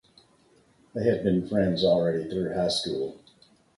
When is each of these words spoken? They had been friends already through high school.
They 0.95 1.03
had 1.05 1.23
been 1.23 1.47
friends 1.47 1.83
already 1.85 2.27
through 2.27 2.55
high 2.55 2.69
school. 2.69 3.21